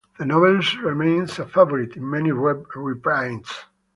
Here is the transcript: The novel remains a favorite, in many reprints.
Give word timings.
The 0.17 0.25
novel 0.25 0.61
remains 0.81 1.37
a 1.37 1.45
favorite, 1.45 1.95
in 1.95 2.09
many 2.09 2.31
reprints. 2.31 3.65